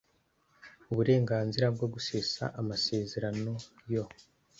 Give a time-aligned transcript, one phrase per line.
[0.91, 3.53] uburenganzira bwo gusesa amasezerano
[3.93, 4.03] yo